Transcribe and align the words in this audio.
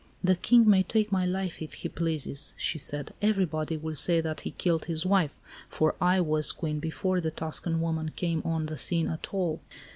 "The 0.23 0.35
King 0.35 0.67
may 0.67 0.81
take 0.81 1.11
my 1.11 1.27
life, 1.27 1.61
if 1.61 1.73
he 1.75 1.87
pleases," 1.87 2.55
she 2.57 2.79
said. 2.79 3.13
"Everybody 3.21 3.77
will 3.77 3.93
say 3.93 4.19
that 4.19 4.39
he 4.41 4.49
killed 4.49 4.85
his 4.85 5.05
wife; 5.05 5.39
for 5.69 5.93
I 6.01 6.19
was 6.19 6.51
Queen 6.51 6.79
before 6.79 7.21
the 7.21 7.29
Tuscan 7.29 7.79
woman 7.81 8.09
came 8.15 8.41
on 8.43 8.65
the 8.65 8.79
scene 8.79 9.07
at 9.09 9.31
all." 9.31 9.61